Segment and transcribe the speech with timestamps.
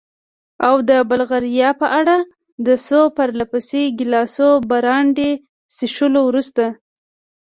[0.67, 2.17] او د بلغاریا په اړه؟
[2.65, 5.31] د څو پرله پسې ګیلاسو برانډي
[5.75, 6.63] څښلو وروسته.